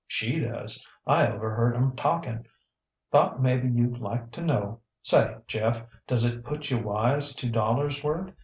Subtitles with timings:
[0.07, 0.83] She does.
[1.05, 2.47] I overheard ŌĆÖem talking.
[3.11, 4.79] Thought maybe youŌĆÖd like to know.
[5.03, 8.31] Say, Jeff, does it put you wise two dollarsŌĆÖ worth?